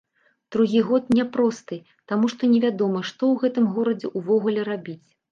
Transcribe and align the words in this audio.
Другі 0.53 0.79
год 0.85 1.03
няпросты, 1.17 1.77
таму 2.11 2.25
што 2.33 2.49
невядома, 2.53 3.01
што 3.09 3.23
ў 3.27 3.35
гэтым 3.43 3.67
горадзе 3.75 4.11
ўвогуле 4.17 4.65
рабіць. 4.71 5.03